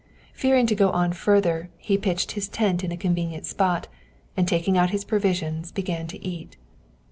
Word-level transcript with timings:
Fearing 0.33 0.65
to 0.65 0.73
go 0.73 0.89
on 0.89 1.13
further, 1.13 1.69
he 1.77 1.95
pitched 1.95 2.31
his 2.31 2.47
tent 2.49 2.83
in 2.83 2.91
a 2.91 2.97
convenient 2.97 3.45
spot, 3.45 3.87
and 4.35 4.47
taking 4.47 4.75
out 4.75 4.89
his 4.89 5.05
provisions, 5.05 5.71
began 5.71 6.07
to 6.07 6.19
eat. 6.25 6.57